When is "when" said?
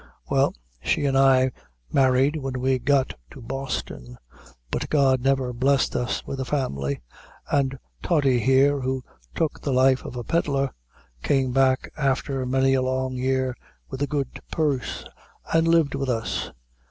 2.35-2.59